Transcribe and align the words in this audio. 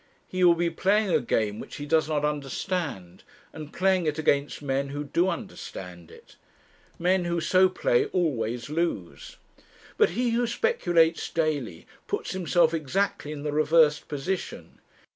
He 0.27 0.43
will 0.43 0.55
be 0.55 0.71
playing 0.71 1.11
a 1.11 1.19
game 1.19 1.59
which 1.59 1.75
he 1.75 1.85
does 1.85 2.09
not 2.09 2.25
understand, 2.25 3.21
and 3.53 3.71
playing 3.71 4.07
it 4.07 4.17
against 4.17 4.63
men 4.63 4.89
who 4.89 5.03
do 5.03 5.29
understand 5.29 6.09
it. 6.09 6.37
Men 6.97 7.25
who 7.25 7.39
so 7.39 7.69
play 7.69 8.05
always 8.07 8.67
lose. 8.67 9.37
But 9.97 10.09
he 10.17 10.31
who 10.31 10.47
speculates 10.47 11.29
daily 11.29 11.85
puts 12.07 12.31
himself 12.31 12.73
exactly 12.73 13.31
in 13.31 13.43
the 13.43 13.51
reversed 13.51 14.07
position. 14.07 14.79